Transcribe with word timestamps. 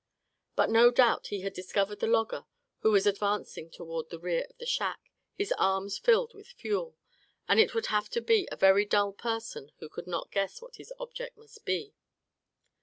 But 0.55 0.71
no 0.71 0.89
doubt 0.89 1.27
he 1.27 1.41
had 1.41 1.53
discovered 1.53 1.99
the 1.99 2.07
logger 2.07 2.45
who 2.79 2.89
was 2.91 3.05
advancing 3.05 3.69
toward 3.69 4.09
the 4.09 4.17
rear 4.17 4.47
of 4.49 4.57
the 4.57 4.65
shack, 4.65 5.11
his 5.35 5.53
arms 5.59 5.99
filled 5.99 6.33
with 6.33 6.47
fuel; 6.47 6.97
and 7.47 7.59
it 7.59 7.75
would 7.75 7.85
have 7.93 8.09
to 8.17 8.19
be 8.21 8.47
a 8.51 8.55
very 8.55 8.83
dull 8.83 9.13
person 9.13 9.71
who 9.77 9.87
could 9.89 10.07
not 10.07 10.31
guess 10.31 10.59
what 10.59 10.77
his 10.77 10.91
object 10.99 11.37
must 11.37 11.65
be. 11.65 11.93